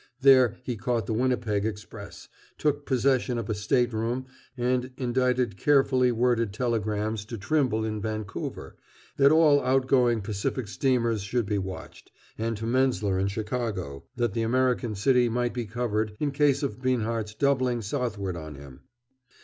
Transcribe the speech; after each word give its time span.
There 0.19 0.57
he 0.63 0.75
caught 0.77 1.05
the 1.05 1.13
Winnipeg 1.13 1.63
express, 1.63 2.27
took 2.57 2.87
possession 2.87 3.37
of 3.37 3.51
a 3.51 3.53
stateroom 3.53 4.25
and 4.57 4.89
indited 4.97 5.57
carefully 5.57 6.11
worded 6.11 6.53
telegrams 6.53 7.23
to 7.25 7.37
Trimble 7.37 7.85
in 7.85 8.01
Vancouver, 8.01 8.77
that 9.17 9.31
all 9.31 9.61
out 9.61 9.85
going 9.85 10.21
Pacific 10.21 10.67
steamers 10.67 11.21
should 11.21 11.45
be 11.45 11.59
watched, 11.59 12.11
and 12.35 12.57
to 12.57 12.65
Menzler 12.65 13.19
in 13.21 13.27
Chicago, 13.27 14.03
that 14.15 14.33
the 14.33 14.41
American 14.41 14.95
city 14.95 15.29
might 15.29 15.53
be 15.53 15.65
covered 15.67 16.15
in 16.19 16.31
case 16.31 16.63
of 16.63 16.81
Binhart's 16.81 17.35
doubling 17.35 17.83
southward 17.83 18.35
on 18.35 18.55
him. 18.55 18.79